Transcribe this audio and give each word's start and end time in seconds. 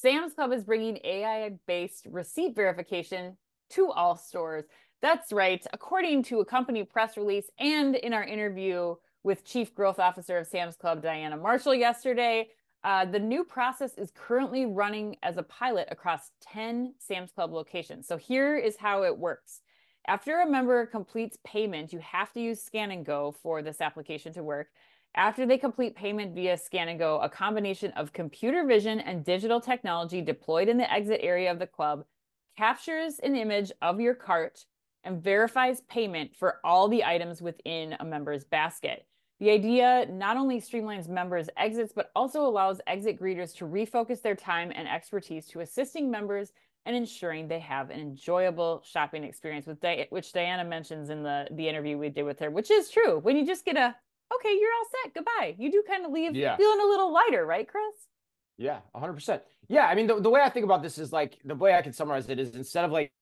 Sam's 0.00 0.32
Club 0.32 0.52
is 0.52 0.62
bringing 0.62 1.00
AI 1.02 1.50
based 1.66 2.06
receipt 2.08 2.54
verification 2.54 3.36
to 3.70 3.90
all 3.90 4.16
stores. 4.16 4.64
That's 5.02 5.32
right. 5.32 5.64
According 5.72 6.22
to 6.24 6.38
a 6.38 6.44
company 6.44 6.84
press 6.84 7.16
release 7.16 7.50
and 7.58 7.96
in 7.96 8.12
our 8.12 8.22
interview 8.22 8.94
with 9.24 9.44
Chief 9.44 9.74
Growth 9.74 9.98
Officer 9.98 10.38
of 10.38 10.46
Sam's 10.46 10.76
Club, 10.76 11.02
Diana 11.02 11.36
Marshall, 11.36 11.74
yesterday, 11.74 12.46
uh, 12.84 13.06
the 13.06 13.18
new 13.18 13.42
process 13.42 13.94
is 13.98 14.12
currently 14.14 14.66
running 14.66 15.16
as 15.24 15.36
a 15.36 15.42
pilot 15.42 15.88
across 15.90 16.30
10 16.52 16.94
Sam's 16.98 17.32
Club 17.32 17.52
locations. 17.52 18.06
So 18.06 18.16
here 18.16 18.56
is 18.56 18.76
how 18.76 19.02
it 19.02 19.18
works. 19.18 19.62
After 20.06 20.40
a 20.40 20.48
member 20.48 20.86
completes 20.86 21.38
payment, 21.44 21.92
you 21.92 21.98
have 21.98 22.32
to 22.34 22.40
use 22.40 22.62
Scan 22.62 22.92
and 22.92 23.04
Go 23.04 23.34
for 23.42 23.62
this 23.62 23.80
application 23.80 24.32
to 24.34 24.44
work. 24.44 24.68
After 25.14 25.46
they 25.46 25.58
complete 25.58 25.96
payment 25.96 26.34
via 26.34 26.56
Scan 26.56 26.88
and 26.88 26.98
Go, 26.98 27.18
a 27.20 27.28
combination 27.28 27.90
of 27.92 28.12
computer 28.12 28.64
vision 28.64 29.00
and 29.00 29.24
digital 29.24 29.60
technology 29.60 30.20
deployed 30.20 30.68
in 30.68 30.76
the 30.76 30.92
exit 30.92 31.20
area 31.22 31.50
of 31.50 31.58
the 31.58 31.66
club 31.66 32.04
captures 32.56 33.18
an 33.20 33.36
image 33.36 33.72
of 33.82 34.00
your 34.00 34.14
cart 34.14 34.64
and 35.04 35.22
verifies 35.22 35.80
payment 35.82 36.36
for 36.36 36.58
all 36.64 36.88
the 36.88 37.04
items 37.04 37.40
within 37.40 37.96
a 38.00 38.04
member's 38.04 38.44
basket. 38.44 39.06
The 39.40 39.50
idea 39.50 40.06
not 40.10 40.36
only 40.36 40.60
streamlines 40.60 41.08
members' 41.08 41.48
exits, 41.56 41.92
but 41.94 42.10
also 42.16 42.44
allows 42.44 42.80
exit 42.88 43.20
greeters 43.20 43.54
to 43.56 43.64
refocus 43.64 44.20
their 44.20 44.34
time 44.34 44.72
and 44.74 44.88
expertise 44.88 45.46
to 45.48 45.60
assisting 45.60 46.10
members 46.10 46.52
and 46.86 46.96
ensuring 46.96 47.46
they 47.46 47.60
have 47.60 47.90
an 47.90 48.00
enjoyable 48.00 48.82
shopping 48.84 49.22
experience, 49.22 49.66
with 49.66 49.80
Di- 49.80 50.08
which 50.10 50.32
Diana 50.32 50.64
mentions 50.64 51.10
in 51.10 51.22
the, 51.22 51.46
the 51.52 51.68
interview 51.68 51.96
we 51.98 52.08
did 52.08 52.24
with 52.24 52.40
her, 52.40 52.50
which 52.50 52.70
is 52.70 52.90
true. 52.90 53.18
When 53.18 53.36
you 53.36 53.46
just 53.46 53.64
get 53.64 53.76
a, 53.76 53.94
okay, 54.34 54.56
you're 54.58 54.70
all 54.72 54.86
set, 55.04 55.14
goodbye, 55.14 55.54
you 55.58 55.70
do 55.70 55.82
kind 55.86 56.04
of 56.04 56.12
leave 56.12 56.34
yeah. 56.34 56.56
feeling 56.56 56.80
a 56.80 56.86
little 56.86 57.12
lighter, 57.12 57.44
right, 57.46 57.68
Chris? 57.68 57.94
Yeah, 58.56 58.80
100%. 58.94 59.40
Yeah, 59.68 59.86
I 59.86 59.94
mean, 59.94 60.06
the, 60.06 60.20
the 60.20 60.30
way 60.30 60.40
I 60.40 60.48
think 60.48 60.64
about 60.64 60.82
this 60.82 60.98
is 60.98 61.12
like 61.12 61.38
the 61.44 61.54
way 61.54 61.74
I 61.74 61.82
can 61.82 61.92
summarize 61.92 62.28
it 62.28 62.38
is 62.38 62.56
instead 62.56 62.84
of 62.84 62.90
like 62.90 63.12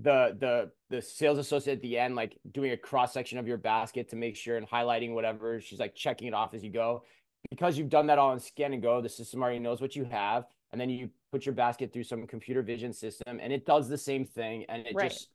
the 0.00 0.36
the 0.38 0.70
the 0.90 1.02
sales 1.02 1.38
associate 1.38 1.74
at 1.74 1.82
the 1.82 1.98
end 1.98 2.14
like 2.14 2.38
doing 2.52 2.70
a 2.70 2.76
cross 2.76 3.12
section 3.12 3.36
of 3.36 3.48
your 3.48 3.56
basket 3.56 4.08
to 4.08 4.16
make 4.16 4.36
sure 4.36 4.56
and 4.56 4.68
highlighting 4.68 5.12
whatever 5.12 5.60
she's 5.60 5.80
like 5.80 5.94
checking 5.94 6.28
it 6.28 6.34
off 6.34 6.54
as 6.54 6.62
you 6.62 6.70
go 6.70 7.02
because 7.50 7.76
you've 7.76 7.88
done 7.88 8.06
that 8.06 8.18
all 8.18 8.32
in 8.32 8.38
scan 8.38 8.72
and 8.72 8.82
go 8.82 9.00
the 9.00 9.08
system 9.08 9.42
already 9.42 9.58
knows 9.58 9.80
what 9.80 9.96
you 9.96 10.04
have 10.04 10.44
and 10.70 10.80
then 10.80 10.88
you 10.88 11.10
put 11.32 11.44
your 11.44 11.54
basket 11.54 11.92
through 11.92 12.04
some 12.04 12.26
computer 12.26 12.62
vision 12.62 12.92
system 12.92 13.40
and 13.42 13.52
it 13.52 13.66
does 13.66 13.88
the 13.88 13.98
same 13.98 14.24
thing 14.24 14.64
and 14.68 14.86
it 14.86 14.94
right. 14.94 15.10
just 15.10 15.30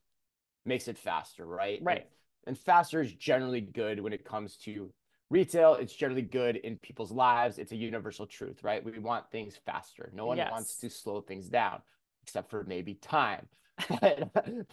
makes 0.66 0.88
it 0.88 0.98
faster 0.98 1.46
right 1.46 1.80
right 1.82 2.08
and, 2.48 2.56
and 2.56 2.58
faster 2.58 3.02
is 3.02 3.14
generally 3.14 3.62
good 3.62 4.00
when 4.00 4.14
it 4.14 4.24
comes 4.24 4.56
to 4.56 4.90
retail 5.34 5.74
it's 5.76 5.94
generally 5.94 6.22
good 6.22 6.58
in 6.58 6.78
people's 6.78 7.12
lives 7.12 7.58
it's 7.58 7.72
a 7.72 7.76
universal 7.76 8.26
truth 8.26 8.64
right 8.64 8.84
we 8.86 8.98
want 9.00 9.30
things 9.32 9.60
faster 9.66 10.12
no 10.14 10.26
one 10.26 10.38
yes. 10.38 10.52
wants 10.52 10.78
to 10.78 10.90
slow 10.90 11.22
things 11.22 11.50
down 11.50 11.82
except 12.22 12.50
for 12.50 12.64
maybe 12.66 12.94
time 12.94 13.48
but 13.90 14.30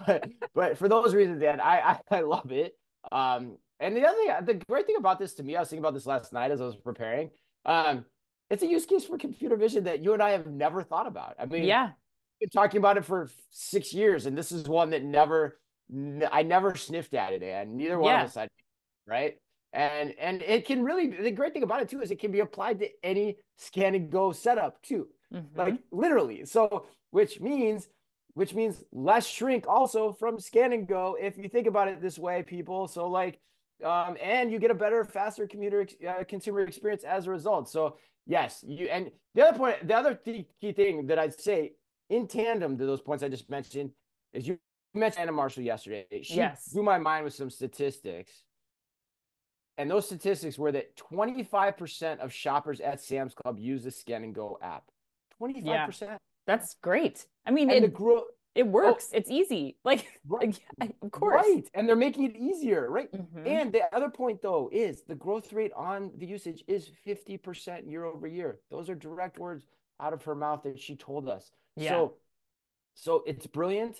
but 0.06 0.30
but 0.54 0.78
for 0.78 0.88
those 0.88 1.14
reasons, 1.14 1.42
Anne, 1.42 1.60
I, 1.60 1.98
I, 2.10 2.18
I 2.18 2.20
love 2.20 2.52
it. 2.52 2.76
Um, 3.10 3.56
and 3.78 3.96
the 3.96 4.04
other 4.04 4.16
thing, 4.16 4.44
the 4.44 4.64
great 4.68 4.86
thing 4.86 4.96
about 4.98 5.18
this 5.18 5.34
to 5.34 5.42
me, 5.42 5.56
I 5.56 5.60
was 5.60 5.70
thinking 5.70 5.82
about 5.82 5.94
this 5.94 6.06
last 6.06 6.32
night 6.32 6.50
as 6.50 6.60
I 6.60 6.66
was 6.66 6.76
preparing. 6.76 7.30
Um, 7.64 8.04
it's 8.50 8.62
a 8.62 8.66
use 8.66 8.84
case 8.84 9.04
for 9.04 9.16
computer 9.16 9.56
vision 9.56 9.84
that 9.84 10.02
you 10.02 10.12
and 10.12 10.22
I 10.22 10.30
have 10.30 10.46
never 10.46 10.82
thought 10.82 11.06
about. 11.06 11.36
I 11.38 11.46
mean, 11.46 11.64
yeah, 11.64 11.90
been 12.40 12.50
talking 12.50 12.78
about 12.78 12.98
it 12.98 13.04
for 13.04 13.30
six 13.50 13.94
years, 13.94 14.26
and 14.26 14.36
this 14.36 14.52
is 14.52 14.68
one 14.68 14.90
that 14.90 15.02
never, 15.02 15.58
I 16.30 16.42
never 16.42 16.74
sniffed 16.74 17.14
at 17.14 17.32
it, 17.32 17.42
and 17.42 17.76
neither 17.76 17.98
one 17.98 18.12
yeah. 18.12 18.22
of 18.22 18.28
us 18.28 18.34
had, 18.34 18.48
right? 19.06 19.38
And 19.72 20.14
and 20.18 20.42
it 20.42 20.66
can 20.66 20.82
really 20.82 21.08
the 21.08 21.30
great 21.30 21.52
thing 21.52 21.62
about 21.62 21.82
it 21.82 21.88
too 21.88 22.00
is 22.00 22.10
it 22.10 22.18
can 22.18 22.32
be 22.32 22.40
applied 22.40 22.80
to 22.80 22.88
any 23.04 23.36
scan 23.56 23.94
and 23.94 24.10
go 24.10 24.32
setup 24.32 24.82
too, 24.82 25.06
mm-hmm. 25.32 25.58
like 25.58 25.78
literally. 25.92 26.44
So 26.44 26.86
which 27.10 27.40
means 27.40 27.88
which 28.34 28.54
means 28.54 28.82
less 28.92 29.26
shrink 29.26 29.66
also 29.66 30.12
from 30.12 30.38
scan 30.38 30.72
and 30.72 30.86
go 30.86 31.16
if 31.20 31.36
you 31.36 31.48
think 31.48 31.66
about 31.66 31.88
it 31.88 32.00
this 32.00 32.18
way 32.18 32.42
people 32.42 32.86
so 32.88 33.08
like 33.08 33.38
um, 33.84 34.16
and 34.22 34.52
you 34.52 34.58
get 34.58 34.70
a 34.70 34.74
better 34.74 35.04
faster 35.04 35.46
commuter 35.46 35.86
uh, 36.08 36.24
consumer 36.24 36.60
experience 36.60 37.02
as 37.02 37.26
a 37.26 37.30
result 37.30 37.68
so 37.68 37.96
yes 38.26 38.64
you 38.66 38.86
and 38.86 39.10
the 39.34 39.46
other 39.46 39.56
point 39.56 39.86
the 39.86 39.94
other 39.94 40.14
th- 40.14 40.46
key 40.60 40.72
thing 40.72 41.06
that 41.06 41.18
i'd 41.18 41.38
say 41.38 41.72
in 42.08 42.26
tandem 42.26 42.76
to 42.78 42.86
those 42.86 43.00
points 43.00 43.22
i 43.22 43.28
just 43.28 43.48
mentioned 43.50 43.90
is 44.32 44.46
you 44.46 44.58
mentioned 44.94 45.18
diana 45.18 45.32
marshall 45.32 45.62
yesterday 45.62 46.06
she 46.22 46.36
yes. 46.36 46.68
blew 46.72 46.82
my 46.82 46.98
mind 46.98 47.24
with 47.24 47.34
some 47.34 47.50
statistics 47.50 48.42
and 49.80 49.90
those 49.90 50.06
statistics 50.06 50.58
were 50.58 50.72
that 50.72 50.96
25% 50.96 52.18
of 52.18 52.32
shoppers 52.32 52.80
at 52.80 53.00
sam's 53.00 53.34
club 53.34 53.58
use 53.58 53.84
the 53.84 53.90
scan 53.90 54.24
and 54.24 54.34
go 54.34 54.58
app 54.62 54.84
25% 55.40 55.64
yeah. 55.64 56.18
That's 56.46 56.74
great. 56.82 57.26
I 57.46 57.52
mean, 57.52 57.70
and 57.70 57.84
it, 57.84 57.94
gro- 57.94 58.24
it 58.54 58.64
oh 58.64 58.66
works. 58.66 59.10
Oh, 59.12 59.16
it's 59.16 59.30
easy. 59.30 59.76
Like, 59.84 60.06
right, 60.28 60.58
of 61.00 61.10
course. 61.12 61.46
Right. 61.48 61.70
And 61.74 61.88
they're 61.88 61.94
making 61.96 62.24
it 62.24 62.36
easier. 62.36 62.90
Right. 62.90 63.10
Mm-hmm. 63.12 63.46
And 63.46 63.72
the 63.72 63.82
other 63.94 64.10
point, 64.10 64.42
though, 64.42 64.68
is 64.72 65.02
the 65.02 65.14
growth 65.14 65.52
rate 65.52 65.72
on 65.76 66.10
the 66.16 66.26
usage 66.26 66.64
is 66.66 66.90
50% 67.06 67.88
year 67.88 68.04
over 68.04 68.26
year. 68.26 68.58
Those 68.70 68.90
are 68.90 68.96
direct 68.96 69.38
words 69.38 69.64
out 70.00 70.12
of 70.12 70.24
her 70.24 70.34
mouth 70.34 70.64
that 70.64 70.80
she 70.80 70.96
told 70.96 71.28
us. 71.28 71.52
Yeah. 71.76 71.90
So, 71.90 72.14
so 72.94 73.22
it's 73.26 73.46
brilliant. 73.46 73.96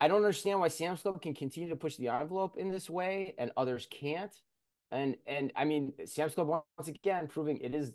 I 0.00 0.08
don't 0.08 0.18
understand 0.18 0.60
why 0.60 0.68
Sam's 0.68 1.02
Club 1.02 1.22
can 1.22 1.34
continue 1.34 1.68
to 1.68 1.76
push 1.76 1.96
the 1.96 2.08
envelope 2.08 2.56
in 2.58 2.70
this 2.70 2.90
way 2.90 3.34
and 3.38 3.50
others 3.56 3.86
can't. 3.90 4.32
And 4.90 5.16
and 5.26 5.52
I 5.56 5.64
mean, 5.64 5.92
Sam's 6.04 6.34
Club 6.34 6.48
once 6.48 6.88
again 6.88 7.26
proving 7.26 7.58
it 7.58 7.74
is 7.74 7.92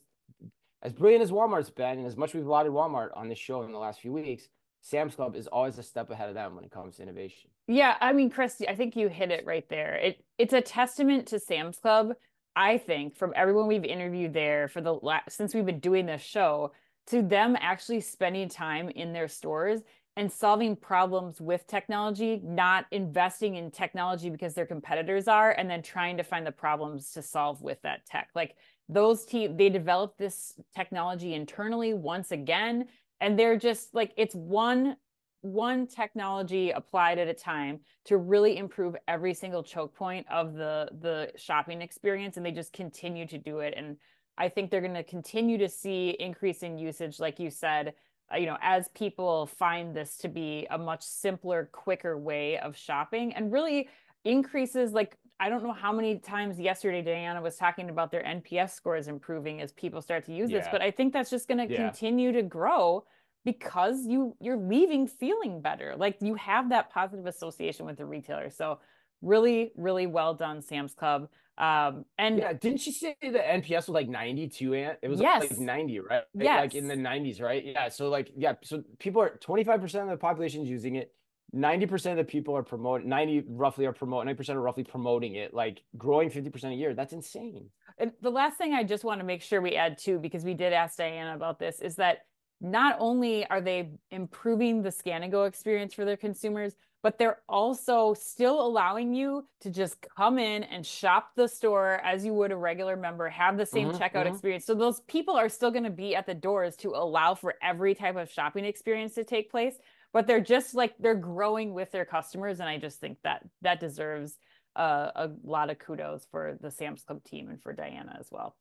as 0.82 0.94
brilliant 0.94 1.24
as 1.24 1.32
Walmart's 1.32 1.70
been, 1.70 2.00
and 2.00 2.08
as 2.08 2.16
much 2.16 2.34
we've 2.34 2.46
lauded 2.46 2.72
Walmart 2.72 3.10
on 3.16 3.28
this 3.28 3.38
show 3.38 3.64
in 3.64 3.72
the 3.72 3.78
last 3.78 4.00
few 4.00 4.14
weeks, 4.14 4.48
Sam's 4.82 5.16
Club 5.16 5.36
is 5.36 5.48
always 5.48 5.78
a 5.78 5.84
step 5.84 6.10
ahead 6.10 6.30
of 6.30 6.36
them 6.36 6.56
when 6.56 6.64
it 6.64 6.72
comes 6.72 6.98
to 6.98 7.04
innovation. 7.04 7.50
Yeah, 7.68 7.96
I 8.00 8.14
mean, 8.14 8.30
Chris, 8.30 8.62
I 8.68 8.76
think 8.76 8.96
you 8.96 9.10
hit 9.10 9.32
it 9.32 9.46
right 9.46 9.68
there. 9.70 9.96
It 9.96 10.24
it's 10.38 10.54
a 10.54 10.62
testament 10.62 11.28
to 11.28 11.40
Sam's 11.40 11.78
Club. 11.80 12.14
I 12.56 12.78
think 12.78 13.16
from 13.16 13.34
everyone 13.36 13.68
we've 13.68 13.86
interviewed 13.86 14.34
there 14.34 14.68
for 14.68 14.82
the 14.82 14.94
last 14.94 15.32
since 15.36 15.54
we've 15.54 15.66
been 15.66 15.80
doing 15.80 16.06
this 16.06 16.22
show, 16.22 16.72
to 17.08 17.22
them 17.22 17.58
actually 17.60 18.02
spending 18.02 18.50
time 18.50 18.90
in 18.90 19.14
their 19.14 19.28
stores 19.28 19.82
and 20.20 20.30
solving 20.30 20.76
problems 20.76 21.40
with 21.40 21.66
technology, 21.66 22.42
not 22.44 22.86
investing 22.92 23.56
in 23.56 23.72
technology 23.72 24.30
because 24.30 24.54
their 24.54 24.66
competitors 24.66 25.30
are, 25.30 25.52
and 25.52 25.70
then 25.70 25.82
trying 25.82 26.18
to 26.18 26.24
find 26.24 26.46
the 26.46 26.52
problems 26.52 27.14
to 27.14 27.22
solve 27.22 27.62
with 27.62 27.82
that 27.84 28.06
tech. 28.06 28.28
Like 28.36 28.58
those 28.90 29.24
team 29.26 29.56
they 29.56 29.70
developed 29.70 30.18
this 30.18 30.56
technology 30.76 31.36
internally 31.36 31.94
once 31.94 32.32
again 32.32 32.88
and 33.22 33.40
they're 33.40 33.56
just 33.56 33.94
like 33.94 34.12
it's 34.18 34.36
one 34.36 34.98
one 35.42 35.88
technology 35.88 36.72
applied 36.72 37.18
at 37.18 37.30
a 37.30 37.34
time 37.34 37.80
to 38.04 38.18
really 38.18 38.58
improve 38.58 38.96
every 39.08 39.34
single 39.34 39.64
choke 39.64 39.96
point 39.96 40.26
of 40.30 40.56
the 40.56 40.90
the 41.00 41.32
shopping 41.38 41.82
experience 41.82 42.36
and 42.36 42.46
they 42.46 42.52
just 42.52 42.74
continue 42.74 43.28
to 43.28 43.38
do 43.38 43.60
it 43.60 43.76
and 43.78 43.96
i 44.40 44.50
think 44.50 44.72
they're 44.72 44.82
going 44.82 44.92
to 44.92 45.04
continue 45.04 45.60
to 45.60 45.70
see 45.70 46.10
increase 46.20 46.64
in 46.64 46.80
usage 46.80 47.20
like 47.20 47.40
you 47.40 47.52
said 47.52 47.94
Uh, 48.32 48.38
you 48.38 48.46
know 48.46 48.58
as 48.62 48.88
people 48.90 49.48
find 49.48 49.96
this 49.96 50.18
to 50.18 50.28
be 50.28 50.68
a 50.70 50.78
much 50.78 51.02
simpler 51.04 51.70
quicker 51.72 52.18
way 52.18 52.58
of 52.60 52.78
shopping 52.78 53.34
and 53.34 53.52
really 53.52 53.90
increases 54.26 54.94
like 54.94 55.18
I 55.40 55.48
don't 55.48 55.64
know 55.64 55.72
how 55.74 55.94
many 55.94 56.18
times 56.18 56.60
yesterday 56.60 57.02
Diana 57.02 57.42
was 57.42 57.56
talking 57.56 57.90
about 57.90 58.12
their 58.12 58.24
NPS 58.24 58.72
scores 58.72 59.08
improving 59.08 59.62
as 59.62 59.72
people 59.72 60.02
start 60.02 60.26
to 60.26 60.34
use 60.34 60.52
yeah. 60.52 60.60
this, 60.60 60.68
but 60.70 60.82
I 60.82 60.92
think 60.92 61.14
that's 61.14 61.30
just 61.30 61.48
going 61.48 61.66
to 61.66 61.74
yeah. 61.74 61.78
continue 61.78 62.34
to 62.34 62.44
grow 62.44 63.06
because 63.46 64.06
you 64.06 64.36
you're 64.42 64.58
leaving 64.58 65.08
feeling 65.08 65.62
better. 65.62 65.96
Like 65.98 66.18
you 66.22 66.36
have 66.36 66.70
that 66.70 66.90
positive 66.90 67.26
association 67.26 67.86
with 67.86 67.98
the 67.98 68.06
retailer. 68.06 68.50
So 68.50 68.80
really 69.22 69.72
really 69.76 70.08
well 70.08 70.34
done 70.34 70.62
Sam's 70.62 70.94
Club. 70.94 71.30
Um 71.58 72.06
and 72.18 72.38
yeah, 72.38 72.54
didn't 72.54 72.80
she 72.80 72.92
say 72.92 73.16
the 73.22 73.40
NPS 73.40 73.88
was 73.88 73.90
like 73.90 74.08
92 74.08 74.74
and 74.74 74.98
it 75.02 75.08
was 75.10 75.20
yes. 75.20 75.42
like 75.42 75.60
90, 75.60 76.00
right? 76.00 76.24
Yes. 76.34 76.60
Like 76.60 76.76
in 76.76 76.88
the 76.88 76.96
90s, 76.96 77.42
right? 77.42 77.64
Yeah, 77.66 77.90
so 77.90 78.10
like 78.10 78.32
yeah, 78.36 78.54
so 78.64 78.84
people 79.00 79.22
are 79.22 79.38
25% 79.46 80.04
of 80.04 80.10
the 80.10 80.18
population 80.18 80.64
is 80.64 80.70
using 80.70 80.96
it 80.96 81.14
90% 81.54 82.12
of 82.12 82.18
the 82.18 82.24
people 82.24 82.56
are 82.56 82.64
promoting 82.64 83.10
90 83.10 83.46
roughly 83.50 83.86
are 83.86 83.94
promoting 83.94 84.36
90% 84.36 84.56
are 84.56 84.62
roughly 84.62 84.84
promoting 84.84 85.36
it 85.36 85.54
like 85.54 85.82
growing 85.98 86.30
50% 86.30 86.72
a 86.72 86.76
year 86.76 86.94
that's 86.94 87.14
insane 87.14 87.70
and 87.98 88.12
the 88.22 88.30
last 88.30 88.58
thing 88.58 88.74
i 88.74 88.84
just 88.84 89.04
want 89.04 89.20
to 89.20 89.26
make 89.26 89.42
sure 89.42 89.60
we 89.62 89.76
add 89.76 89.98
too 89.98 90.20
because 90.20 90.44
we 90.44 90.54
did 90.54 90.74
ask 90.74 90.98
diana 90.98 91.36
about 91.36 91.58
this 91.58 91.82
is 91.82 91.96
that 91.96 92.20
not 92.62 92.96
only 93.00 93.46
are 93.48 93.62
they 93.62 93.90
improving 94.12 94.82
the 94.82 94.92
scan 94.92 95.24
and 95.24 95.32
go 95.32 95.44
experience 95.46 95.94
for 95.94 96.06
their 96.06 96.18
consumers 96.18 96.76
but 97.02 97.18
they're 97.18 97.40
also 97.48 98.14
still 98.14 98.60
allowing 98.60 99.14
you 99.14 99.48
to 99.62 99.70
just 99.70 100.06
come 100.18 100.38
in 100.38 100.64
and 100.64 100.86
shop 100.86 101.32
the 101.38 101.48
store 101.48 102.02
as 102.04 102.26
you 102.26 102.34
would 102.34 102.52
a 102.52 102.56
regular 102.58 102.98
member, 102.98 103.30
have 103.30 103.56
the 103.56 103.66
same 103.66 103.88
mm-hmm, 103.88 103.98
checkout 103.98 104.26
mm-hmm. 104.26 104.34
experience. 104.34 104.66
So 104.66 104.76
those 104.76 105.00
people 105.08 105.34
are 105.38 105.48
still 105.48 105.72
going 105.72 105.86
to 105.86 105.90
be 105.90 106.14
at 106.14 106.26
the 106.26 106.34
doors 106.34 106.76
to 106.78 106.90
allow 106.90 107.36
for 107.36 107.56
every 107.62 107.96
type 107.96 108.18
of 108.18 108.30
shopping 108.30 108.66
experience 108.66 109.14
to 109.16 109.24
take 109.24 109.50
place 109.50 109.76
but 110.12 110.28
they're 110.28 110.42
just 110.42 110.74
like 110.74 110.96
they're 111.00 111.16
growing 111.16 111.74
with 111.74 111.92
their 111.92 112.06
customers 112.06 112.60
and 112.60 112.70
i 112.70 112.78
just 112.78 113.00
think 113.00 113.18
that 113.24 113.46
that 113.62 113.80
deserves 113.80 114.38
uh, 114.76 115.12
a 115.16 115.30
lot 115.44 115.70
of 115.70 115.80
kudos 115.80 116.26
for 116.32 116.58
the 116.62 116.72
sam's 116.72 117.04
club 117.04 117.24
team 117.24 117.50
and 117.50 117.62
for 117.62 117.74
diana 117.74 118.16
as 118.20 118.28
well 118.32 118.56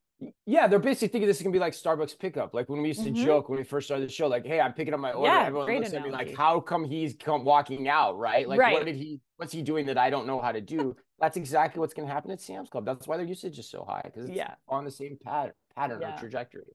Yeah, 0.46 0.66
they're 0.66 0.78
basically 0.78 1.08
thinking 1.08 1.28
this 1.28 1.36
is 1.36 1.42
gonna 1.42 1.52
be 1.52 1.58
like 1.58 1.74
Starbucks 1.74 2.18
pickup. 2.18 2.54
Like 2.54 2.68
when 2.68 2.82
we 2.82 2.88
used 2.88 3.04
to 3.04 3.10
mm-hmm. 3.10 3.24
joke 3.24 3.48
when 3.48 3.58
we 3.58 3.64
first 3.64 3.86
started 3.86 4.08
the 4.08 4.12
show, 4.12 4.26
like, 4.26 4.44
"Hey, 4.44 4.60
I'm 4.60 4.72
picking 4.72 4.92
up 4.92 5.00
my 5.00 5.12
order." 5.12 5.32
Yeah, 5.32 5.46
Everyone 5.46 5.66
looks 5.66 5.90
analogy. 5.90 5.96
at 5.96 6.04
me 6.04 6.10
like, 6.10 6.36
"How 6.36 6.58
come 6.60 6.84
he's 6.84 7.14
come 7.14 7.44
walking 7.44 7.88
out?" 7.88 8.18
Right? 8.18 8.48
Like, 8.48 8.58
right. 8.58 8.74
what 8.74 8.84
did 8.84 8.96
he? 8.96 9.20
What's 9.36 9.52
he 9.52 9.62
doing 9.62 9.86
that 9.86 9.98
I 9.98 10.10
don't 10.10 10.26
know 10.26 10.40
how 10.40 10.50
to 10.50 10.60
do? 10.60 10.96
That's 11.20 11.36
exactly 11.36 11.80
what's 11.80 11.94
gonna 11.94 12.12
happen 12.12 12.30
at 12.32 12.40
Sam's 12.40 12.68
Club. 12.68 12.84
That's 12.84 13.06
why 13.06 13.16
their 13.16 13.26
usage 13.26 13.58
is 13.58 13.70
so 13.70 13.84
high 13.88 14.02
because 14.04 14.28
it's 14.28 14.36
yeah. 14.36 14.54
on 14.68 14.84
the 14.84 14.90
same 14.90 15.18
pattern 15.22 15.52
pattern 15.78 16.00
yeah. 16.00 16.16
or 16.16 16.18
trajectory. 16.18 16.74